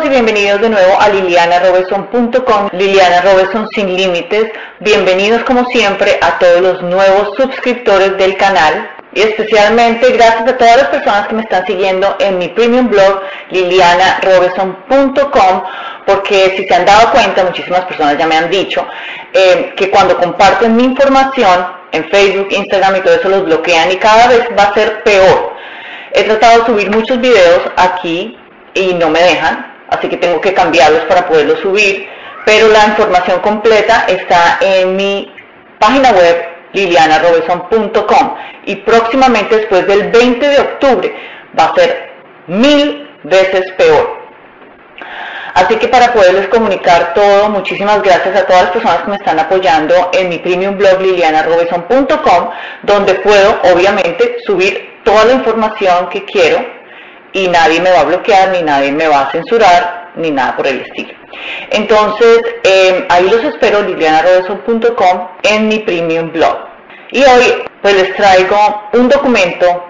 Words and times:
todos 0.00 0.06
y 0.06 0.10
bienvenidos 0.10 0.60
de 0.60 0.70
nuevo 0.70 1.00
a 1.00 1.08
lilianarobeson.com, 1.08 2.68
Liliana 2.72 3.22
Robeson 3.22 3.68
sin 3.74 3.96
límites. 3.96 4.52
Bienvenidos 4.78 5.42
como 5.44 5.64
siempre 5.66 6.18
a 6.22 6.38
todos 6.38 6.60
los 6.60 6.80
nuevos 6.82 7.36
suscriptores 7.36 8.16
del 8.16 8.36
canal 8.36 8.88
y 9.12 9.22
especialmente 9.22 10.12
gracias 10.12 10.48
a 10.48 10.56
todas 10.56 10.76
las 10.76 10.86
personas 10.88 11.26
que 11.28 11.34
me 11.34 11.42
están 11.42 11.66
siguiendo 11.66 12.16
en 12.18 12.38
mi 12.38 12.48
premium 12.48 12.88
blog 12.88 13.20
lilianarobeson.com 13.50 15.62
porque 16.06 16.54
si 16.56 16.64
se 16.66 16.74
han 16.74 16.86
dado 16.86 17.10
cuenta, 17.10 17.44
muchísimas 17.44 17.84
personas 17.84 18.16
ya 18.16 18.26
me 18.26 18.36
han 18.36 18.48
dicho 18.48 18.86
eh, 19.32 19.74
que 19.76 19.90
cuando 19.90 20.16
comparten 20.16 20.76
mi 20.76 20.84
información 20.84 21.66
en 21.92 22.08
Facebook, 22.10 22.48
Instagram 22.50 22.96
y 22.96 23.00
todo 23.00 23.14
eso 23.14 23.28
los 23.28 23.44
bloquean 23.44 23.92
y 23.92 23.96
cada 23.96 24.28
vez 24.28 24.48
va 24.58 24.62
a 24.64 24.74
ser 24.74 25.02
peor. 25.02 25.52
He 26.12 26.24
tratado 26.24 26.60
de 26.60 26.66
subir 26.66 26.90
muchos 26.90 27.20
videos 27.20 27.60
aquí 27.76 28.36
y 28.74 28.94
no 28.94 29.10
me 29.10 29.20
dejan, 29.20 29.69
así 29.90 30.08
que 30.08 30.16
tengo 30.16 30.40
que 30.40 30.54
cambiarlos 30.54 31.02
para 31.04 31.26
poderlos 31.26 31.60
subir, 31.60 32.08
pero 32.44 32.68
la 32.68 32.86
información 32.86 33.40
completa 33.40 34.04
está 34.08 34.58
en 34.60 34.96
mi 34.96 35.32
página 35.78 36.10
web 36.12 36.48
lilianarobeson.com 36.72 38.34
y 38.66 38.76
próximamente 38.76 39.56
después 39.56 39.86
del 39.86 40.10
20 40.10 40.48
de 40.48 40.60
octubre 40.60 41.14
va 41.58 41.64
a 41.64 41.74
ser 41.74 42.10
mil 42.46 43.08
veces 43.24 43.70
peor. 43.72 44.20
Así 45.54 45.76
que 45.76 45.88
para 45.88 46.12
poderles 46.12 46.48
comunicar 46.48 47.12
todo, 47.12 47.48
muchísimas 47.48 48.00
gracias 48.02 48.36
a 48.36 48.46
todas 48.46 48.62
las 48.62 48.70
personas 48.72 49.02
que 49.02 49.10
me 49.10 49.16
están 49.16 49.38
apoyando 49.38 50.10
en 50.12 50.28
mi 50.28 50.38
premium 50.38 50.76
blog 50.76 51.00
lilianarobeson.com, 51.00 52.50
donde 52.82 53.14
puedo 53.14 53.60
obviamente 53.72 54.36
subir 54.46 55.00
toda 55.04 55.24
la 55.24 55.32
información 55.32 56.08
que 56.08 56.24
quiero 56.24 56.79
y 57.32 57.48
nadie 57.48 57.80
me 57.80 57.90
va 57.90 58.00
a 58.00 58.04
bloquear, 58.04 58.50
ni 58.50 58.62
nadie 58.62 58.92
me 58.92 59.08
va 59.08 59.22
a 59.22 59.30
censurar, 59.30 60.12
ni 60.16 60.30
nada 60.30 60.56
por 60.56 60.66
el 60.66 60.80
estilo. 60.80 61.14
Entonces, 61.70 62.40
eh, 62.64 63.06
ahí 63.08 63.28
los 63.28 63.44
espero, 63.44 63.82
lilianarobeson.com, 63.82 65.28
en 65.42 65.68
mi 65.68 65.78
premium 65.80 66.32
blog. 66.32 66.58
Y 67.12 67.22
hoy 67.24 67.64
pues 67.82 67.94
les 67.94 68.14
traigo 68.14 68.90
un 68.92 69.08
documento 69.08 69.84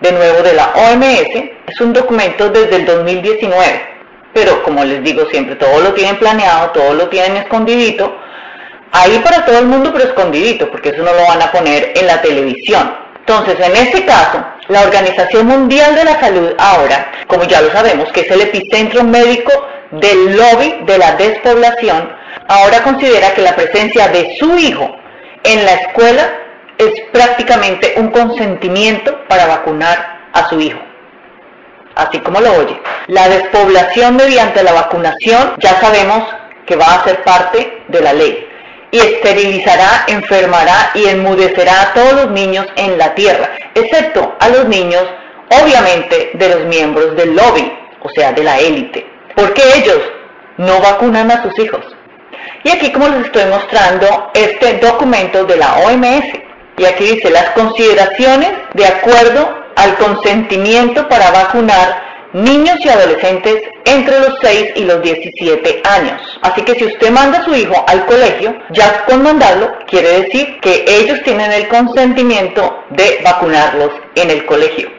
de 0.00 0.12
nuevo 0.12 0.42
de 0.42 0.54
la 0.54 0.72
OMS, 0.74 1.50
es 1.66 1.80
un 1.80 1.92
documento 1.92 2.48
desde 2.48 2.76
el 2.76 2.86
2019, 2.86 3.86
pero 4.32 4.62
como 4.62 4.84
les 4.84 5.02
digo 5.02 5.24
siempre, 5.30 5.56
todo 5.56 5.80
lo 5.80 5.94
tienen 5.94 6.18
planeado, 6.18 6.70
todo 6.70 6.94
lo 6.94 7.08
tienen 7.08 7.36
escondidito, 7.36 8.16
ahí 8.92 9.18
para 9.20 9.44
todo 9.44 9.58
el 9.58 9.66
mundo, 9.66 9.90
pero 9.92 10.04
escondidito, 10.04 10.70
porque 10.70 10.90
eso 10.90 11.02
no 11.02 11.12
lo 11.12 11.26
van 11.26 11.42
a 11.42 11.52
poner 11.52 11.92
en 11.94 12.06
la 12.06 12.20
televisión. 12.20 12.96
Entonces, 13.20 13.56
en 13.60 13.76
este 13.76 14.04
caso, 14.04 14.44
la 14.68 14.82
Organización 14.82 15.46
Mundial 15.46 15.94
de 15.94 16.04
la 16.04 16.20
Salud 16.20 16.54
ahora, 16.58 17.12
como 17.26 17.44
ya 17.44 17.60
lo 17.60 17.70
sabemos, 17.70 18.10
que 18.12 18.20
es 18.20 18.30
el 18.30 18.40
epicentro 18.42 19.04
médico 19.04 19.52
del 19.90 20.36
lobby 20.36 20.84
de 20.86 20.98
la 20.98 21.12
despoblación, 21.12 22.10
ahora 22.48 22.82
considera 22.82 23.34
que 23.34 23.42
la 23.42 23.54
presencia 23.54 24.08
de 24.08 24.36
su 24.38 24.56
hijo 24.58 24.96
en 25.42 25.64
la 25.64 25.74
escuela 25.74 26.32
es 26.78 26.92
prácticamente 27.12 27.94
un 27.96 28.10
consentimiento 28.10 29.26
para 29.28 29.46
vacunar 29.46 30.30
a 30.32 30.48
su 30.48 30.60
hijo. 30.60 30.80
Así 31.94 32.18
como 32.20 32.40
lo 32.40 32.52
oye. 32.54 32.80
La 33.06 33.28
despoblación 33.28 34.16
mediante 34.16 34.64
la 34.64 34.72
vacunación 34.72 35.54
ya 35.58 35.80
sabemos 35.80 36.24
que 36.66 36.76
va 36.76 36.86
a 36.86 37.04
ser 37.04 37.22
parte 37.22 37.84
de 37.88 38.00
la 38.00 38.12
ley 38.12 38.53
y 38.94 38.98
esterilizará, 39.00 40.04
enfermará 40.06 40.92
y 40.94 41.08
enmudecerá 41.08 41.82
a 41.82 41.94
todos 41.94 42.12
los 42.12 42.30
niños 42.30 42.64
en 42.76 42.96
la 42.96 43.12
tierra, 43.16 43.50
excepto 43.74 44.36
a 44.38 44.48
los 44.50 44.68
niños, 44.68 45.02
obviamente, 45.50 46.30
de 46.34 46.48
los 46.50 46.64
miembros 46.66 47.16
del 47.16 47.34
lobby, 47.34 47.72
o 48.00 48.08
sea, 48.10 48.30
de 48.32 48.44
la 48.44 48.56
élite, 48.60 49.04
porque 49.34 49.62
ellos 49.78 49.98
no 50.58 50.80
vacunan 50.80 51.28
a 51.32 51.42
sus 51.42 51.58
hijos. 51.58 51.84
Y 52.62 52.70
aquí 52.70 52.92
como 52.92 53.08
les 53.08 53.24
estoy 53.26 53.46
mostrando 53.46 54.30
este 54.32 54.74
documento 54.74 55.44
de 55.44 55.56
la 55.56 55.74
OMS, 55.78 56.26
y 56.78 56.84
aquí 56.84 57.14
dice 57.14 57.30
las 57.30 57.50
consideraciones 57.50 58.52
de 58.74 58.86
acuerdo 58.86 59.58
al 59.74 59.96
consentimiento 59.96 61.08
para 61.08 61.32
vacunar 61.32 62.03
niños 62.34 62.76
y 62.80 62.88
adolescentes 62.88 63.62
entre 63.84 64.18
los 64.18 64.34
6 64.42 64.72
y 64.74 64.84
los 64.84 65.00
17 65.02 65.82
años. 65.84 66.20
Así 66.42 66.62
que 66.62 66.74
si 66.74 66.84
usted 66.84 67.10
manda 67.10 67.38
a 67.38 67.44
su 67.44 67.54
hijo 67.54 67.84
al 67.86 68.04
colegio, 68.06 68.54
ya 68.70 69.04
con 69.04 69.22
mandarlo 69.22 69.72
quiere 69.86 70.22
decir 70.22 70.58
que 70.60 70.84
ellos 70.86 71.20
tienen 71.24 71.52
el 71.52 71.68
consentimiento 71.68 72.84
de 72.90 73.20
vacunarlos 73.22 73.90
en 74.16 74.30
el 74.30 74.44
colegio. 74.46 74.90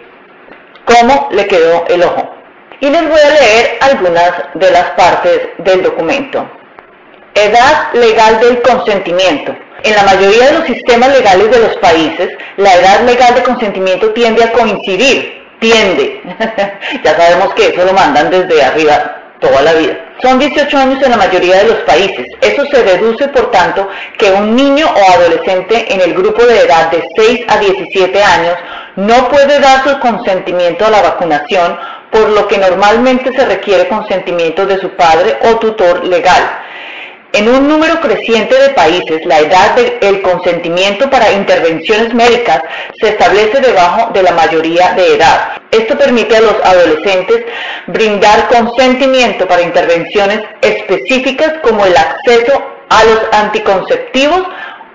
¿Cómo 0.86 1.28
le 1.32 1.46
quedó 1.46 1.86
el 1.90 2.04
ojo? 2.04 2.34
Y 2.80 2.90
les 2.90 3.02
voy 3.02 3.20
a 3.20 3.30
leer 3.30 3.78
algunas 3.82 4.32
de 4.54 4.72
las 4.72 4.92
partes 4.92 5.42
del 5.58 5.84
documento. 5.84 6.50
Edad 7.34 7.94
legal 7.94 8.40
del 8.40 8.62
consentimiento. 8.62 9.54
En 9.84 9.94
la 9.94 10.04
mayoría 10.04 10.48
de 10.48 10.60
los 10.60 10.68
sistemas 10.68 11.10
legales 11.10 11.52
de 11.52 11.60
los 11.60 11.76
países, 11.78 12.30
la 12.56 12.76
edad 12.76 13.02
legal 13.02 13.36
de 13.36 13.44
consentimiento 13.44 14.14
tiende 14.14 14.44
a 14.44 14.52
coincidir 14.54 15.45
tiende. 15.60 16.22
ya 17.04 17.16
sabemos 17.18 17.54
que 17.54 17.68
eso 17.68 17.86
lo 17.86 17.94
mandan 17.94 18.30
desde 18.30 18.64
arriba 18.64 19.16
toda 19.40 19.62
la 19.62 19.74
vida. 19.74 19.98
Son 20.22 20.40
18 20.40 20.78
años 20.78 21.04
en 21.04 21.12
la 21.12 21.18
mayoría 21.18 21.58
de 21.58 21.66
los 21.66 21.78
países. 21.80 22.26
Eso 22.42 22.66
se 22.72 22.84
deduce, 22.84 23.28
por 23.28 23.52
tanto, 23.52 23.88
que 24.18 24.32
un 24.32 24.56
niño 24.56 24.88
o 24.88 25.12
adolescente 25.14 25.94
en 25.94 26.02
el 26.02 26.14
grupo 26.14 26.46
de 26.46 26.62
edad 26.62 26.90
de 26.90 27.04
6 27.16 27.42
a 27.48 27.58
17 27.58 28.24
años 28.24 28.56
no 28.96 29.28
puede 29.28 29.60
dar 29.60 29.84
su 29.84 30.00
consentimiento 30.00 30.86
a 30.86 30.90
la 30.90 31.02
vacunación, 31.02 31.78
por 32.12 32.30
lo 32.30 32.48
que 32.48 32.58
normalmente 32.58 33.34
se 33.34 33.46
requiere 33.46 33.90
consentimiento 33.90 34.66
de 34.66 34.78
su 34.80 34.90
padre 34.92 35.38
o 35.44 35.58
tutor 35.58 36.06
legal. 36.06 36.65
En 37.36 37.50
un 37.50 37.68
número 37.68 38.00
creciente 38.00 38.56
de 38.56 38.70
países, 38.70 39.26
la 39.26 39.40
edad 39.40 39.76
del 39.76 40.22
consentimiento 40.22 41.10
para 41.10 41.34
intervenciones 41.34 42.14
médicas 42.14 42.62
se 43.02 43.10
establece 43.10 43.60
debajo 43.60 44.12
de 44.14 44.24
la 44.24 44.32
mayoría 44.32 44.94
de 44.94 45.16
edad. 45.16 45.58
Esto 45.70 45.98
permite 45.98 46.38
a 46.38 46.40
los 46.40 46.56
adolescentes 46.64 47.44
brindar 47.88 48.48
consentimiento 48.48 49.46
para 49.50 49.64
intervenciones 49.64 50.44
específicas 50.62 51.56
como 51.62 51.86
el 51.86 51.98
acceso 51.98 52.54
a 52.88 53.04
los 53.04 53.22
anticonceptivos 53.34 54.40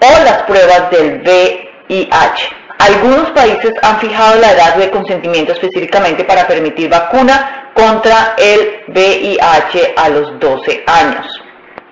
o 0.01 0.25
las 0.25 0.43
pruebas 0.45 0.91
del 0.93 1.21
VIH. 1.21 2.49
Algunos 2.79 3.33
países 3.33 3.75
han 3.83 4.01
fijado 4.01 4.41
la 4.41 4.53
edad 4.53 4.77
de 4.77 4.89
consentimiento 4.89 5.53
específicamente 5.53 6.25
para 6.25 6.47
permitir 6.47 6.89
vacuna 6.89 7.71
contra 7.75 8.35
el 8.39 8.81
VIH 8.89 9.93
a 9.95 10.09
los 10.09 10.41
12 10.41 10.85
años. 10.87 11.40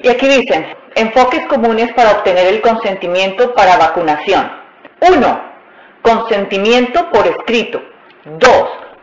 Y 0.00 0.08
aquí 0.08 0.28
dicen, 0.28 0.66
enfoques 0.94 1.46
comunes 1.46 1.92
para 1.94 2.12
obtener 2.12 2.46
el 2.46 2.60
consentimiento 2.60 3.54
para 3.54 3.76
vacunación. 3.76 4.50
1. 5.00 5.40
Consentimiento 6.02 7.10
por 7.10 7.26
escrito. 7.26 7.82
2. 8.24 8.52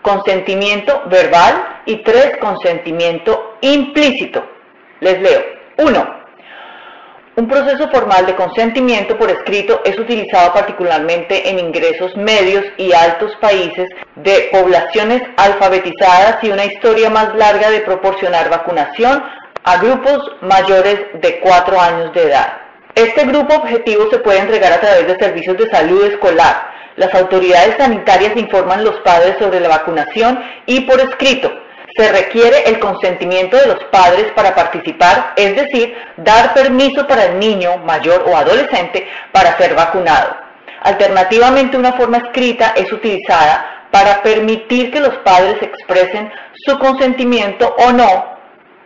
Consentimiento 0.01 1.03
verbal. 1.07 1.81
Y 1.85 1.97
3. 1.97 2.38
Consentimiento 2.38 3.57
implícito. 3.61 4.44
Les 5.01 5.22
leo. 5.22 5.44
1. 5.78 6.25
Un 7.38 7.50
proceso 7.50 7.89
formal 7.89 8.25
de 8.25 8.35
consentimiento 8.35 9.17
por 9.17 9.29
escrito 9.29 9.81
es 9.84 10.00
utilizado 10.00 10.53
particularmente 10.53 11.50
en 11.50 11.59
ingresos 11.59 12.16
medios 12.16 12.63
y 12.78 12.94
altos 12.94 13.35
países 13.41 13.89
de 14.16 14.47
poblaciones 14.53 15.22
alfabetizadas 15.35 16.41
y 16.44 16.51
una 16.51 16.63
historia 16.63 17.09
más 17.09 17.35
larga 17.35 17.72
de 17.72 17.81
proporcionar 17.81 18.50
vacunación 18.50 19.22
a 19.66 19.78
grupos 19.78 20.20
mayores 20.42 21.00
de 21.16 21.40
4 21.40 21.81
años 21.81 22.14
de 22.14 22.24
edad. 22.24 22.53
Este 22.94 23.26
grupo 23.26 23.56
objetivo 23.56 24.08
se 24.12 24.20
puede 24.20 24.40
entregar 24.40 24.72
a 24.72 24.80
través 24.80 25.08
de 25.08 25.18
servicios 25.18 25.58
de 25.58 25.70
salud 25.70 26.06
escolar. 26.06 26.72
Las 26.97 27.14
autoridades 27.16 27.76
sanitarias 27.78 28.38
informan 28.38 28.79
a 28.79 28.84
los 28.84 29.00
padres 29.02 29.35
sobre 29.40 29.59
la 29.59 29.70
vacunación 29.70 30.40
y 30.67 30.82
por 30.82 31.02
escrito. 31.02 31.52
Se 31.97 32.12
requiere 32.12 32.70
el 32.70 32.79
consentimiento 32.79 33.58
de 33.58 33.67
los 33.67 33.84
padres 33.85 34.32
para 34.35 34.53
participar, 34.53 35.34
es 35.35 35.56
decir, 35.56 35.97
dar 36.18 36.53
permiso 36.53 37.08
para 37.08 37.26
el 37.26 37.40
niño 37.40 37.78
mayor 37.79 38.23
o 38.28 38.38
adolescente 38.38 39.08
para 39.32 39.58
ser 39.58 39.73
vacunado. 39.73 40.38
Alternativamente, 40.82 41.76
una 41.76 41.94
forma 41.94 42.18
escrita 42.18 42.73
es 42.76 42.91
utilizada 42.94 43.88
para 43.91 44.22
permitir 44.22 44.91
que 44.91 45.00
los 45.00 45.16
padres 45.18 45.58
expresen 45.61 46.32
su 46.53 46.78
consentimiento 46.78 47.76
o 47.79 47.91
no 47.91 48.34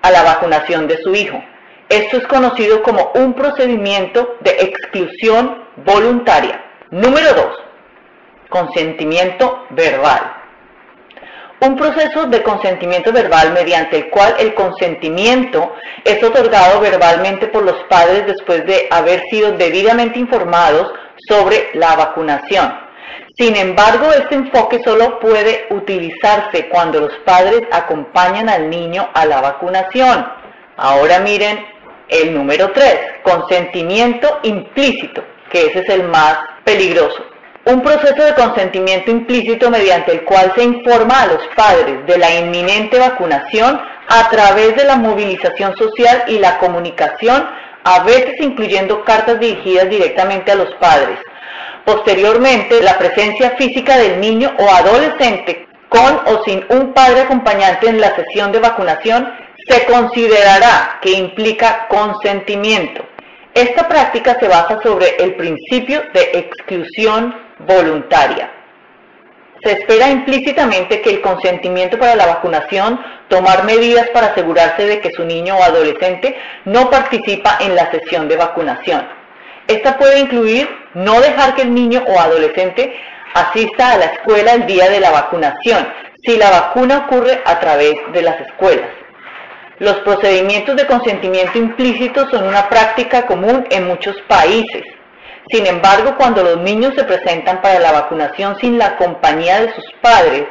a 0.02 0.12
la 0.12 0.24
vacunación 0.24 0.88
de 0.88 0.98
su 1.02 1.14
hijo. 1.14 1.42
Esto 1.90 2.18
es 2.18 2.28
conocido 2.28 2.84
como 2.84 3.12
un 3.16 3.34
procedimiento 3.34 4.38
de 4.42 4.52
exclusión 4.52 5.66
voluntaria. 5.78 6.64
Número 6.92 7.34
2. 7.34 7.46
Consentimiento 8.50 9.66
verbal. 9.72 10.36
Un 11.62 11.76
proceso 11.76 12.26
de 12.28 12.42
consentimiento 12.42 13.12
verbal 13.12 13.52
mediante 13.54 13.98
el 13.98 14.10
cual 14.10 14.36
el 14.40 14.54
consentimiento 14.54 15.74
es 16.06 16.24
otorgado 16.24 16.80
verbalmente 16.80 17.48
por 17.48 17.64
los 17.64 17.84
padres 17.90 18.28
después 18.28 18.66
de 18.66 18.88
haber 18.92 19.24
sido 19.30 19.52
debidamente 19.54 20.20
informados 20.20 20.94
sobre 21.28 21.70
la 21.74 21.96
vacunación. 21.96 22.89
Sin 23.40 23.56
embargo, 23.56 24.12
este 24.12 24.36
enfoque 24.36 24.82
solo 24.84 25.18
puede 25.18 25.68
utilizarse 25.70 26.68
cuando 26.68 27.00
los 27.00 27.14
padres 27.20 27.62
acompañan 27.72 28.50
al 28.50 28.70
niño 28.70 29.10
a 29.14 29.26
la 29.26 29.40
vacunación. 29.40 30.28
Ahora 30.76 31.20
miren 31.20 31.66
el 32.10 32.34
número 32.34 32.74
3, 32.74 33.00
consentimiento 33.24 34.40
implícito, 34.44 35.24
que 35.50 35.68
ese 35.68 35.80
es 35.80 35.90
el 35.90 36.04
más 36.10 36.38
peligroso. 36.66 37.24
Un 37.64 37.82
proceso 37.82 38.22
de 38.22 38.34
consentimiento 38.34 39.10
implícito 39.10 39.70
mediante 39.70 40.12
el 40.12 40.26
cual 40.26 40.52
se 40.56 40.64
informa 40.66 41.22
a 41.22 41.28
los 41.28 41.48
padres 41.56 42.06
de 42.08 42.18
la 42.18 42.36
inminente 42.36 43.00
vacunación 43.00 43.80
a 44.10 44.30
través 44.30 44.76
de 44.76 44.84
la 44.84 44.98
movilización 44.98 45.78
social 45.78 46.26
y 46.28 46.40
la 46.40 46.58
comunicación, 46.58 47.48
a 47.86 48.04
veces 48.04 48.36
incluyendo 48.42 49.06
cartas 49.06 49.40
dirigidas 49.40 49.90
directamente 49.90 50.52
a 50.52 50.56
los 50.56 50.76
padres. 50.76 51.20
Posteriormente, 51.90 52.84
la 52.84 53.00
presencia 53.00 53.56
física 53.58 53.98
del 53.98 54.20
niño 54.20 54.54
o 54.60 54.70
adolescente 54.70 55.68
con 55.90 56.20
o 56.28 56.44
sin 56.46 56.64
un 56.70 56.94
padre 56.94 57.22
acompañante 57.22 57.90
en 57.90 58.00
la 58.00 58.16
sesión 58.16 58.52
de 58.52 58.60
vacunación 58.60 59.28
se 59.68 59.86
considerará 59.86 61.00
que 61.02 61.14
implica 61.14 61.88
consentimiento. 61.88 63.04
Esta 63.56 63.88
práctica 63.88 64.38
se 64.40 64.48
basa 64.48 64.80
sobre 64.84 65.16
el 65.18 65.34
principio 65.34 66.04
de 66.14 66.30
exclusión 66.36 67.36
voluntaria. 67.58 68.52
Se 69.64 69.72
espera 69.72 70.12
implícitamente 70.12 71.02
que 71.02 71.10
el 71.10 71.22
consentimiento 71.22 71.98
para 71.98 72.16
la 72.16 72.28
vacunación, 72.28 73.04
tomar 73.30 73.64
medidas 73.64 74.08
para 74.12 74.28
asegurarse 74.28 74.86
de 74.86 75.00
que 75.00 75.10
su 75.10 75.26
niño 75.26 75.56
o 75.58 75.64
adolescente 75.64 76.38
no 76.66 76.92
participa 76.92 77.58
en 77.60 77.74
la 77.76 77.90
sesión 77.90 78.28
de 78.28 78.38
vacunación. 78.38 79.19
Esta 79.70 80.00
puede 80.00 80.20
incluir 80.20 80.68
no 80.96 81.22
dejar 81.22 81.54
que 81.54 81.62
el 81.62 81.76
niño 81.76 82.04
o 82.08 82.20
adolescente 82.20 82.92
asista 83.36 83.92
a 83.92 83.98
la 83.98 84.06
escuela 84.06 84.54
el 84.54 84.66
día 84.66 84.90
de 84.90 85.00
la 85.00 85.12
vacunación, 85.12 85.88
si 86.26 86.38
la 86.38 86.50
vacuna 86.50 87.06
ocurre 87.06 87.40
a 87.46 87.60
través 87.60 87.94
de 88.12 88.24
las 88.24 88.42
escuelas. 88.42 88.90
Los 89.78 90.00
procedimientos 90.00 90.76
de 90.76 90.88
consentimiento 90.88 91.60
implícito 91.60 92.28
son 92.32 92.48
una 92.48 92.68
práctica 92.68 93.28
común 93.28 93.64
en 93.70 93.88
muchos 93.88 94.16
países. 94.28 94.82
Sin 95.52 95.68
embargo, 95.68 96.16
cuando 96.18 96.42
los 96.42 96.58
niños 96.58 96.96
se 96.96 97.04
presentan 97.04 97.62
para 97.62 97.80
la 97.80 97.92
vacunación 97.92 98.58
sin 98.60 98.80
la 98.80 98.98
compañía 98.98 99.62
de 99.62 99.72
sus 99.76 99.86
padres, 100.02 100.46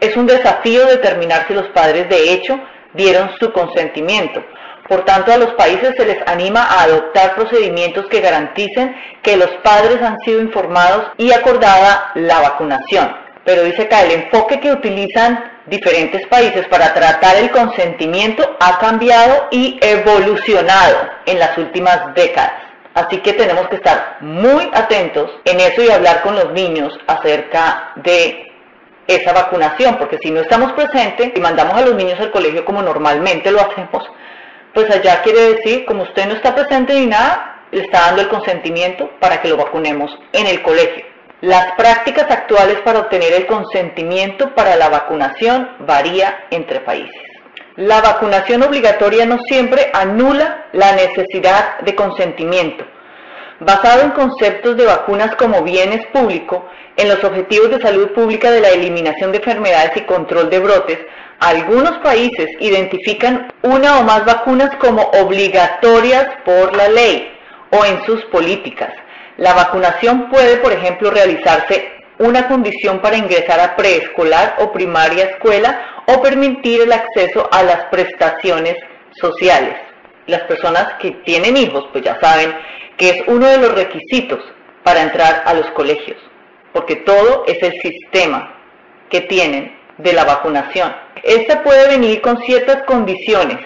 es 0.00 0.16
un 0.16 0.26
desafío 0.26 0.86
determinar 0.86 1.46
si 1.46 1.52
los 1.52 1.68
padres 1.68 2.08
de 2.08 2.32
hecho 2.32 2.58
dieron 2.94 3.30
su 3.38 3.52
consentimiento. 3.52 4.42
Por 4.88 5.04
tanto, 5.04 5.32
a 5.32 5.38
los 5.38 5.52
países 5.54 5.94
se 5.96 6.04
les 6.04 6.18
anima 6.26 6.62
a 6.62 6.82
adoptar 6.82 7.34
procedimientos 7.34 8.06
que 8.06 8.20
garanticen 8.20 8.94
que 9.22 9.36
los 9.36 9.50
padres 9.62 10.02
han 10.02 10.18
sido 10.20 10.40
informados 10.40 11.12
y 11.16 11.32
acordada 11.32 12.12
la 12.14 12.40
vacunación. 12.40 13.16
Pero 13.44 13.64
dice 13.64 13.82
acá, 13.82 14.02
el 14.02 14.12
enfoque 14.12 14.60
que 14.60 14.72
utilizan 14.72 15.52
diferentes 15.66 16.26
países 16.26 16.66
para 16.68 16.92
tratar 16.92 17.36
el 17.36 17.50
consentimiento 17.50 18.56
ha 18.60 18.78
cambiado 18.78 19.48
y 19.50 19.78
evolucionado 19.80 20.96
en 21.26 21.38
las 21.38 21.56
últimas 21.56 22.14
décadas. 22.14 22.52
Así 22.94 23.18
que 23.18 23.32
tenemos 23.32 23.68
que 23.68 23.76
estar 23.76 24.18
muy 24.20 24.70
atentos 24.72 25.30
en 25.44 25.60
eso 25.60 25.82
y 25.82 25.90
hablar 25.90 26.22
con 26.22 26.36
los 26.36 26.52
niños 26.52 26.96
acerca 27.06 27.92
de 27.96 28.52
esa 29.06 29.32
vacunación, 29.32 29.96
porque 29.96 30.18
si 30.22 30.30
no 30.30 30.40
estamos 30.40 30.72
presentes 30.72 31.32
y 31.34 31.40
mandamos 31.40 31.74
a 31.74 31.84
los 31.84 31.94
niños 31.94 32.20
al 32.20 32.30
colegio 32.30 32.64
como 32.64 32.82
normalmente 32.82 33.50
lo 33.50 33.60
hacemos, 33.60 34.04
pues 34.74 34.90
allá 34.90 35.22
quiere 35.22 35.54
decir, 35.54 35.84
como 35.84 36.02
usted 36.02 36.26
no 36.26 36.34
está 36.34 36.54
presente 36.54 36.94
ni 36.94 37.06
nada, 37.06 37.62
le 37.70 37.82
está 37.82 38.00
dando 38.00 38.22
el 38.22 38.28
consentimiento 38.28 39.10
para 39.20 39.40
que 39.40 39.48
lo 39.48 39.56
vacunemos 39.56 40.18
en 40.32 40.46
el 40.46 40.62
colegio. 40.62 41.04
Las 41.40 41.72
prácticas 41.72 42.30
actuales 42.30 42.78
para 42.84 43.00
obtener 43.00 43.32
el 43.32 43.46
consentimiento 43.46 44.54
para 44.54 44.76
la 44.76 44.88
vacunación 44.88 45.68
varía 45.80 46.46
entre 46.50 46.80
países. 46.80 47.22
La 47.76 48.00
vacunación 48.00 48.62
obligatoria 48.62 49.26
no 49.26 49.38
siempre 49.46 49.90
anula 49.92 50.66
la 50.72 50.92
necesidad 50.92 51.80
de 51.80 51.94
consentimiento. 51.94 52.84
Basado 53.64 54.02
en 54.02 54.10
conceptos 54.10 54.76
de 54.76 54.84
vacunas 54.84 55.36
como 55.36 55.62
bienes 55.62 56.04
públicos, 56.08 56.64
en 56.98 57.08
los 57.08 57.24
objetivos 57.24 57.70
de 57.70 57.80
salud 57.80 58.10
pública 58.12 58.50
de 58.50 58.60
la 58.60 58.68
eliminación 58.68 59.32
de 59.32 59.38
enfermedades 59.38 59.96
y 59.96 60.02
control 60.02 60.50
de 60.50 60.58
brotes, 60.58 60.98
algunos 61.40 61.96
países 62.00 62.46
identifican 62.60 63.50
una 63.62 64.00
o 64.00 64.02
más 64.02 64.26
vacunas 64.26 64.76
como 64.76 65.04
obligatorias 65.18 66.26
por 66.44 66.76
la 66.76 66.88
ley 66.90 67.32
o 67.70 67.86
en 67.86 68.04
sus 68.04 68.22
políticas. 68.26 68.90
La 69.38 69.54
vacunación 69.54 70.28
puede, 70.28 70.58
por 70.58 70.72
ejemplo, 70.72 71.10
realizarse 71.10 71.90
una 72.18 72.46
condición 72.48 73.00
para 73.00 73.16
ingresar 73.16 73.60
a 73.60 73.76
preescolar 73.76 74.56
o 74.58 74.72
primaria 74.72 75.24
escuela 75.24 76.04
o 76.06 76.20
permitir 76.20 76.82
el 76.82 76.92
acceso 76.92 77.48
a 77.50 77.62
las 77.62 77.86
prestaciones 77.86 78.76
sociales. 79.18 79.76
Las 80.26 80.42
personas 80.42 80.94
que 81.00 81.12
tienen 81.24 81.56
hijos, 81.56 81.86
pues 81.92 82.04
ya 82.04 82.18
saben 82.20 82.54
que 82.96 83.10
es 83.10 83.22
uno 83.26 83.46
de 83.46 83.58
los 83.58 83.74
requisitos 83.74 84.40
para 84.82 85.02
entrar 85.02 85.42
a 85.46 85.54
los 85.54 85.66
colegios, 85.72 86.18
porque 86.72 86.96
todo 86.96 87.44
es 87.46 87.62
el 87.62 87.80
sistema 87.80 88.54
que 89.10 89.22
tienen 89.22 89.76
de 89.98 90.12
la 90.12 90.24
vacunación. 90.24 90.94
Esta 91.22 91.62
puede 91.62 91.88
venir 91.88 92.20
con 92.20 92.42
ciertas 92.42 92.82
condiciones. 92.84 93.58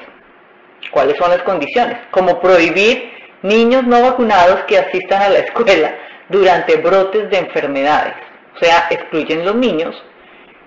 ¿Cuáles 0.91 1.17
son 1.19 1.31
las 1.31 1.43
condiciones? 1.43 1.99
Como 2.11 2.41
prohibir 2.41 3.11
niños 3.43 3.85
no 3.85 4.03
vacunados 4.03 4.65
que 4.65 4.79
asistan 4.79 5.23
a 5.23 5.29
la 5.29 5.39
escuela 5.41 5.95
durante 6.29 6.77
brotes 6.77 7.31
de 7.31 7.39
enfermedades. 7.39 8.15
O 8.55 8.59
sea, 8.59 8.87
excluyen 8.91 9.45
los 9.45 9.55
niños 9.55 10.03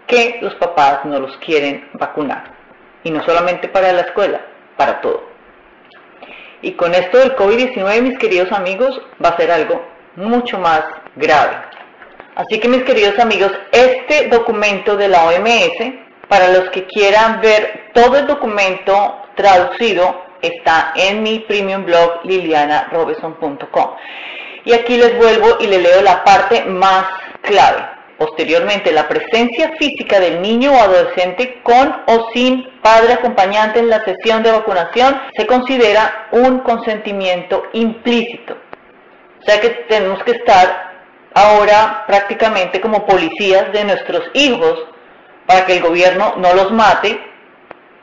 que 0.08 0.40
los 0.42 0.56
papás 0.56 1.06
no 1.06 1.19
los 1.19 1.36
quieren 1.38 1.90
vacunar. 1.94 2.56
Y 3.04 3.12
no 3.12 3.24
solamente 3.24 3.68
para 3.68 3.94
la 3.94 4.02
escuela, 4.02 4.42
para 4.78 5.02
todo. 5.02 5.31
Y 6.62 6.74
con 6.74 6.94
esto 6.94 7.18
del 7.18 7.36
COVID-19, 7.36 8.02
mis 8.02 8.18
queridos 8.19 8.52
amigos, 8.52 9.00
va 9.24 9.30
a 9.30 9.38
ser 9.38 9.52
algo 9.52 9.81
mucho 10.16 10.60
más 10.60 10.84
grave. 11.16 11.58
Así 12.36 12.60
que 12.60 12.68
mis 12.68 12.84
queridos 12.84 13.18
amigos, 13.19 13.52
este 13.72 14.28
documento 14.28 14.96
de 14.96 15.08
la 15.08 15.25
OMS, 15.25 15.94
para 16.28 16.50
los 16.50 16.69
que 16.69 16.86
quieran 16.86 17.42
ver 17.42 17.92
todo 17.94 18.18
el 18.18 18.28
documento 18.28 19.22
traducido, 19.36 20.24
está 20.42 20.94
en 20.96 21.24
mi 21.24 21.40
premium 21.40 21.86
blog 21.86 22.24
lilianarobeson.com. 22.24 23.96
Y 24.63 24.74
aquí 24.74 24.98
les 24.98 25.18
vuelvo 25.18 25.58
y 25.60 25.68
le 25.68 25.80
leo 25.80 26.02
la 26.02 26.24
parte 26.24 26.63
más 26.66 27.06
clave. 27.42 28.00
Posteriormente, 28.22 28.92
la 28.92 29.08
presencia 29.08 29.72
física 29.80 30.20
del 30.20 30.44
niño 30.44 30.72
o 30.74 30.80
adolescente 30.80 31.60
con 31.63 32.04
o 32.06 32.30
sin 32.32 32.70
padre 32.84 33.13
acompañante 33.13 33.80
en 33.80 33.90
la 33.90 34.06
sesión 34.06 34.44
de 34.44 34.51
vacunación 34.51 35.20
se 35.36 35.48
considera 35.48 36.28
un 36.32 36.60
consentimiento 36.60 37.63
implícito. 37.74 38.56
O 39.40 39.44
sea 39.44 39.60
que 39.60 39.70
tenemos 39.90 40.24
que 40.24 40.34
estar 40.34 40.92
ahora 41.34 42.04
prácticamente 42.06 42.80
como 42.80 43.08
policías 43.08 43.74
de 43.74 43.86
nuestros 43.86 44.22
hijos 44.36 44.78
para 45.48 45.66
que 45.66 45.78
el 45.78 45.82
gobierno 45.82 46.36
no 46.38 46.54
los 46.54 46.72
mate 46.72 47.20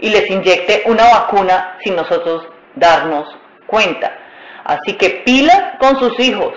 y 0.00 0.08
les 0.10 0.28
inyecte 0.28 0.82
una 0.86 1.04
vacuna 1.04 1.78
sin 1.84 1.94
nosotros 1.94 2.44
darnos 2.74 3.28
cuenta. 3.68 4.18
Así 4.64 4.94
que 4.94 5.22
pilas 5.24 5.76
con 5.78 5.96
sus 6.00 6.18
hijos. 6.18 6.54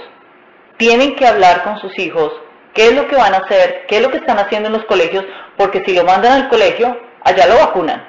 Tienen 0.77 1.15
que 1.15 1.27
hablar 1.27 1.61
con 1.61 1.77
sus 1.77 1.99
hijos 1.99 2.33
qué 2.73 2.87
es 2.87 2.93
lo 2.93 3.07
que 3.07 3.15
van 3.15 3.33
a 3.33 3.39
hacer, 3.39 3.85
qué 3.87 3.97
es 3.97 4.01
lo 4.01 4.09
que 4.09 4.17
están 4.17 4.39
haciendo 4.39 4.67
en 4.67 4.73
los 4.73 4.85
colegios, 4.85 5.25
porque 5.57 5.83
si 5.85 5.93
lo 5.93 6.03
mandan 6.03 6.43
al 6.43 6.49
colegio, 6.49 6.97
allá 7.23 7.47
lo 7.47 7.55
vacunan, 7.55 8.07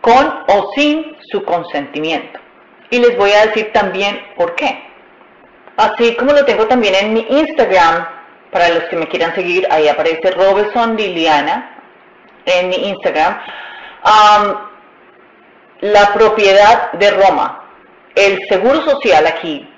con 0.00 0.44
o 0.48 0.72
sin 0.74 1.16
su 1.30 1.44
consentimiento. 1.44 2.40
Y 2.90 2.98
les 2.98 3.16
voy 3.16 3.32
a 3.32 3.46
decir 3.46 3.72
también 3.72 4.18
por 4.36 4.54
qué. 4.54 4.82
Así 5.76 6.16
como 6.16 6.32
lo 6.32 6.44
tengo 6.44 6.66
también 6.66 6.94
en 6.94 7.12
mi 7.12 7.26
Instagram, 7.28 8.06
para 8.50 8.68
los 8.70 8.84
que 8.84 8.96
me 8.96 9.08
quieran 9.08 9.34
seguir, 9.34 9.66
ahí 9.70 9.88
aparece 9.88 10.30
Robertson 10.30 10.96
Liliana 10.96 11.76
en 12.46 12.68
mi 12.68 12.88
Instagram 12.88 13.38
la 15.80 16.12
propiedad 16.12 16.92
de 16.92 17.10
Roma. 17.10 17.64
El 18.14 18.48
seguro 18.48 18.82
social 18.82 19.26
aquí, 19.26 19.68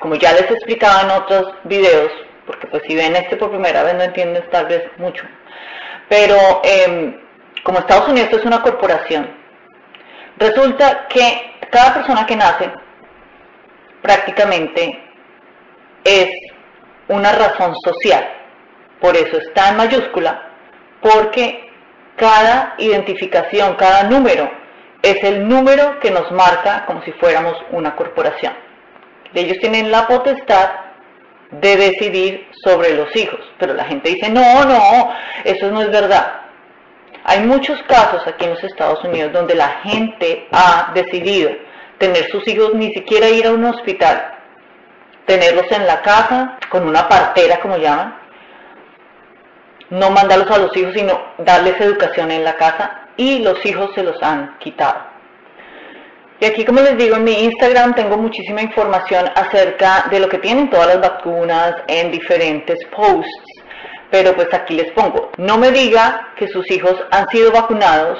como 0.00 0.16
ya 0.16 0.32
les 0.32 0.50
explicaba 0.50 1.02
en 1.02 1.10
otros 1.10 1.54
videos, 1.64 2.10
porque 2.48 2.66
pues 2.66 2.82
si 2.86 2.96
ven 2.96 3.14
este 3.14 3.36
por 3.36 3.50
primera 3.50 3.82
vez 3.82 3.94
no 3.94 4.02
entienden 4.04 4.42
tal 4.50 4.66
vez 4.66 4.82
mucho, 4.96 5.22
pero 6.08 6.62
em, 6.64 7.20
como 7.62 7.78
Estados 7.78 8.08
Unidos 8.08 8.30
es 8.32 8.44
una 8.46 8.62
corporación, 8.62 9.30
resulta 10.38 11.06
que 11.08 11.58
cada 11.70 11.92
persona 11.92 12.24
que 12.24 12.36
nace 12.36 12.72
prácticamente 14.00 14.98
es 16.04 16.30
una 17.08 17.32
razón 17.32 17.74
social. 17.84 18.26
Por 18.98 19.14
eso 19.14 19.36
está 19.36 19.68
en 19.68 19.76
mayúscula, 19.76 20.50
porque 21.02 21.70
cada 22.16 22.74
identificación, 22.78 23.74
cada 23.76 24.04
número, 24.04 24.50
es 25.02 25.22
el 25.22 25.46
número 25.46 26.00
que 26.00 26.10
nos 26.10 26.32
marca 26.32 26.86
como 26.86 27.02
si 27.02 27.12
fuéramos 27.12 27.54
una 27.70 27.94
corporación. 27.94 28.54
Ellos 29.34 29.58
tienen 29.58 29.90
la 29.90 30.06
potestad 30.06 30.87
de 31.50 31.76
decidir 31.76 32.46
sobre 32.64 32.94
los 32.94 33.14
hijos. 33.16 33.40
Pero 33.58 33.74
la 33.74 33.84
gente 33.84 34.10
dice, 34.10 34.30
no, 34.30 34.64
no, 34.64 35.14
eso 35.44 35.70
no 35.70 35.82
es 35.82 35.90
verdad. 35.90 36.40
Hay 37.24 37.40
muchos 37.40 37.82
casos 37.82 38.26
aquí 38.26 38.44
en 38.44 38.54
los 38.54 38.64
Estados 38.64 39.02
Unidos 39.04 39.32
donde 39.32 39.54
la 39.54 39.68
gente 39.82 40.48
ha 40.50 40.92
decidido 40.94 41.50
tener 41.98 42.30
sus 42.30 42.46
hijos 42.48 42.74
ni 42.74 42.92
siquiera 42.92 43.28
ir 43.28 43.46
a 43.46 43.52
un 43.52 43.64
hospital, 43.64 44.34
tenerlos 45.26 45.70
en 45.70 45.86
la 45.86 46.00
casa 46.00 46.58
con 46.70 46.86
una 46.86 47.08
partera, 47.08 47.60
como 47.60 47.76
llaman, 47.76 48.16
no 49.90 50.10
mandarlos 50.10 50.50
a 50.50 50.58
los 50.58 50.76
hijos, 50.76 50.94
sino 50.94 51.20
darles 51.38 51.80
educación 51.80 52.30
en 52.30 52.44
la 52.44 52.56
casa 52.56 53.08
y 53.16 53.40
los 53.40 53.64
hijos 53.66 53.90
se 53.94 54.02
los 54.02 54.22
han 54.22 54.58
quitado. 54.58 55.17
Y 56.40 56.44
aquí, 56.44 56.64
como 56.64 56.80
les 56.80 56.96
digo, 56.96 57.16
en 57.16 57.24
mi 57.24 57.44
Instagram 57.44 57.94
tengo 57.94 58.16
muchísima 58.16 58.62
información 58.62 59.28
acerca 59.34 60.06
de 60.08 60.20
lo 60.20 60.28
que 60.28 60.38
tienen 60.38 60.70
todas 60.70 60.86
las 60.86 61.00
vacunas 61.00 61.74
en 61.88 62.12
diferentes 62.12 62.78
posts. 62.94 63.62
Pero 64.10 64.34
pues 64.34 64.48
aquí 64.54 64.74
les 64.74 64.90
pongo, 64.92 65.30
no 65.36 65.58
me 65.58 65.70
diga 65.70 66.32
que 66.36 66.48
sus 66.48 66.70
hijos 66.70 66.94
han 67.10 67.28
sido 67.28 67.50
vacunados 67.52 68.18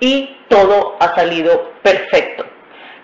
y 0.00 0.36
todo 0.48 0.96
ha 1.00 1.14
salido 1.14 1.72
perfecto. 1.82 2.44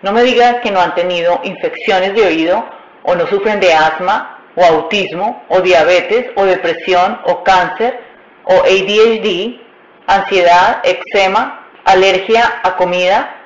No 0.03 0.13
me 0.13 0.23
diga 0.23 0.61
que 0.61 0.71
no 0.71 0.81
han 0.81 0.95
tenido 0.95 1.41
infecciones 1.45 2.15
de 2.15 2.27
oído 2.27 2.65
o 3.05 3.15
no 3.15 3.27
sufren 3.29 3.61
de 3.61 3.73
asma 3.73 4.39
o 4.57 4.65
autismo 4.65 5.45
o 5.49 5.61
diabetes 5.61 6.27
o 6.37 6.45
depresión 6.45 7.21
o 7.25 7.43
cáncer 7.45 8.01
o 8.45 8.55
ADHD, 8.65 9.61
ansiedad, 10.07 10.83
eczema, 10.83 11.69
alergia 11.85 12.61
a 12.63 12.77
comida, 12.77 13.40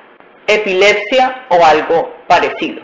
epilepsia 0.47 1.45
o 1.49 1.63
algo 1.65 2.15
parecido. 2.27 2.81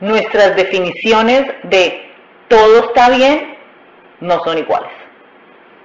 Nuestras 0.00 0.56
definiciones 0.56 1.44
de 1.64 2.10
todo 2.48 2.88
está 2.88 3.10
bien 3.10 3.56
no 4.20 4.42
son 4.44 4.58
iguales. 4.58 4.90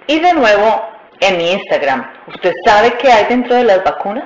Y 0.07 0.19
de 0.19 0.33
nuevo, 0.33 0.89
en 1.19 1.37
mi 1.37 1.51
Instagram, 1.51 2.11
¿usted 2.27 2.53
sabe 2.65 2.93
qué 2.93 3.11
hay 3.11 3.25
dentro 3.25 3.55
de 3.55 3.63
las 3.63 3.83
vacunas? 3.83 4.25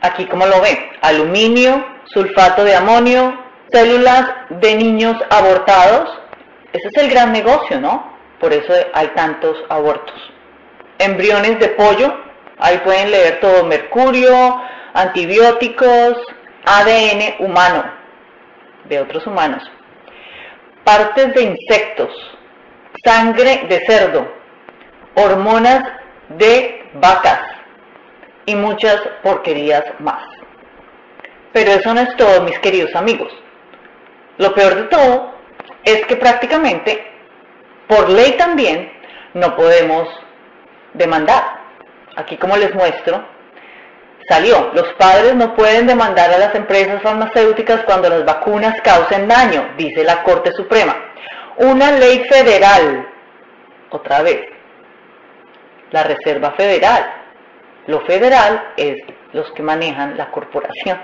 Aquí 0.00 0.26
como 0.26 0.46
lo 0.46 0.60
ven, 0.60 0.78
aluminio, 1.02 1.84
sulfato 2.04 2.64
de 2.64 2.74
amonio, 2.74 3.38
células 3.70 4.28
de 4.50 4.74
niños 4.76 5.16
abortados. 5.30 6.18
Ese 6.72 6.88
es 6.88 7.02
el 7.02 7.10
gran 7.10 7.32
negocio, 7.32 7.80
¿no? 7.80 8.12
Por 8.40 8.52
eso 8.52 8.72
hay 8.94 9.08
tantos 9.08 9.56
abortos. 9.68 10.14
Embriones 10.98 11.58
de 11.58 11.68
pollo, 11.68 12.14
ahí 12.58 12.78
pueden 12.78 13.10
leer 13.10 13.40
todo, 13.40 13.64
mercurio, 13.64 14.62
antibióticos, 14.94 16.16
ADN 16.64 17.36
humano, 17.44 17.84
de 18.84 19.00
otros 19.00 19.26
humanos, 19.26 19.62
partes 20.84 21.34
de 21.34 21.42
insectos, 21.42 22.10
sangre 23.04 23.66
de 23.68 23.84
cerdo, 23.86 24.32
hormonas 25.14 25.84
de 26.30 26.90
vacas 26.94 27.40
y 28.46 28.54
muchas 28.54 29.00
porquerías 29.22 29.84
más. 30.00 30.24
Pero 31.52 31.72
eso 31.72 31.92
no 31.94 32.00
es 32.00 32.16
todo, 32.16 32.42
mis 32.42 32.58
queridos 32.60 32.94
amigos. 32.94 33.32
Lo 34.38 34.54
peor 34.54 34.74
de 34.74 34.82
todo 34.84 35.34
es 35.84 36.04
que 36.06 36.16
prácticamente, 36.16 37.06
por 37.86 38.08
ley 38.08 38.32
también, 38.32 38.90
no 39.34 39.54
podemos 39.54 40.08
demandar. 40.94 41.60
Aquí 42.16 42.36
como 42.36 42.56
les 42.56 42.74
muestro, 42.74 43.24
salió, 44.28 44.70
los 44.74 44.92
padres 44.94 45.34
no 45.34 45.54
pueden 45.54 45.86
demandar 45.86 46.30
a 46.32 46.38
las 46.38 46.54
empresas 46.54 47.02
farmacéuticas 47.02 47.84
cuando 47.84 48.08
las 48.08 48.24
vacunas 48.24 48.80
causen 48.82 49.28
daño, 49.28 49.74
dice 49.76 50.04
la 50.04 50.22
Corte 50.22 50.52
Suprema. 50.52 50.96
Una 51.56 51.92
ley 51.92 52.24
federal, 52.28 53.08
otra 53.90 54.22
vez, 54.22 54.40
la 55.90 56.02
Reserva 56.04 56.52
Federal. 56.52 57.12
Lo 57.86 58.00
federal 58.02 58.72
es 58.76 58.96
los 59.32 59.50
que 59.52 59.62
manejan 59.62 60.16
la 60.16 60.30
corporación. 60.30 61.00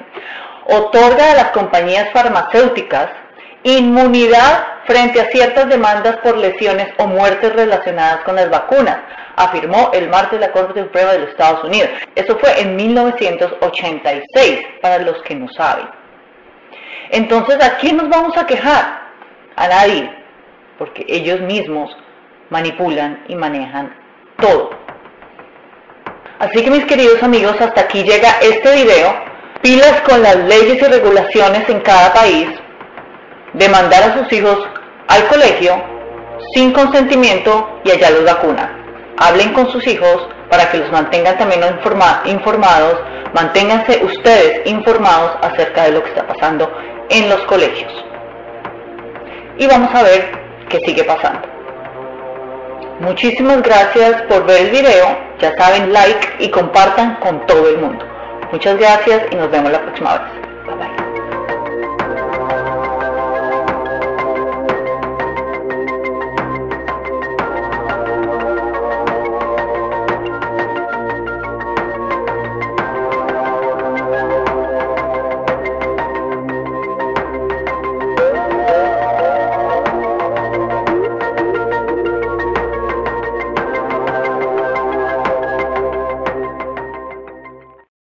Otorga 0.67 1.33
a 1.33 1.35
las 1.35 1.51
compañías 1.51 2.11
farmacéuticas 2.13 3.11
inmunidad 3.77 4.65
frente 4.87 5.21
a 5.21 5.31
ciertas 5.31 5.69
demandas 5.69 6.17
por 6.19 6.37
lesiones 6.37 6.89
o 6.99 7.07
muertes 7.07 7.53
relacionadas 7.53 8.21
con 8.25 8.37
las 8.37 8.49
vacunas, 8.51 8.99
afirmó 9.37 9.91
el 9.93 10.09
martes 10.09 10.41
la 10.41 10.53
Corte 10.53 10.81
Suprema 10.81 11.13
de 11.13 11.19
los 11.21 11.29
Estados 11.31 11.63
Unidos. 11.65 11.91
Eso 12.15 12.39
fue 12.39 12.61
en 12.61 12.77
1986, 12.77 14.61
para 14.81 14.99
los 14.99 15.23
que 15.23 15.35
no 15.35 15.49
saben. 15.49 15.89
Entonces, 17.11 17.63
¿a 17.63 17.77
quién 17.77 17.97
nos 17.97 18.09
vamos 18.09 18.37
a 18.37 18.47
quejar? 18.47 19.09
A 19.57 19.69
nadie, 19.69 20.11
porque 20.79 21.05
ellos 21.09 21.41
mismos 21.41 21.95
manipulan 22.51 23.25
y 23.29 23.35
manejan 23.35 23.95
todo. 24.39 24.71
Así 26.39 26.63
que 26.63 26.71
mis 26.71 26.85
queridos 26.85 27.23
amigos, 27.23 27.61
hasta 27.61 27.83
aquí 27.83 28.05
llega 28.05 28.39
este 28.41 28.75
video. 28.77 29.29
Pilas 29.61 30.03
con 30.03 30.23
las 30.23 30.37
leyes 30.37 30.81
y 30.81 30.87
regulaciones 30.87 31.69
en 31.69 31.81
cada 31.81 32.13
país. 32.15 32.49
Demandar 33.55 34.03
a 34.03 34.19
sus 34.19 34.33
hijos 34.33 34.59
al 35.09 35.27
colegio 35.27 35.83
sin 36.55 36.73
consentimiento 36.73 37.81
y 37.85 37.91
allá 37.91 38.11
los 38.11 38.25
vacunan. 38.25 39.15
Hablen 39.19 39.53
con 39.53 39.71
sus 39.71 39.87
hijos 39.87 40.29
para 40.51 40.71
que 40.71 40.79
los 40.79 40.91
mantengan 40.93 41.37
también 41.39 41.61
informados, 42.25 42.99
manténganse 43.35 44.05
ustedes 44.05 44.67
informados 44.67 45.33
acerca 45.43 45.85
de 45.85 45.93
lo 45.93 46.03
que 46.03 46.11
está 46.11 46.27
pasando 46.27 46.71
en 47.11 47.29
los 47.29 47.41
colegios. 47.43 47.93
Y 49.59 49.67
vamos 49.67 49.95
a 49.95 50.03
ver 50.03 50.31
qué 50.69 50.79
sigue 50.81 51.05
pasando. 51.05 51.49
Muchísimas 53.01 53.63
gracias 53.63 54.23
por 54.23 54.45
ver 54.47 54.67
el 54.67 54.71
video, 54.71 55.19
ya 55.41 55.57
saben, 55.57 55.93
like 55.93 56.37
y 56.39 56.51
compartan 56.51 57.17
con 57.17 57.47
todo 57.47 57.69
el 57.69 57.79
mundo. 57.79 58.05
Muchas 58.51 58.77
gracias 58.79 59.23
y 59.31 59.37
nos 59.37 59.51
vemos 59.51 59.71
la 59.71 59.81
próxima 59.81 60.15
vez. 60.15 60.48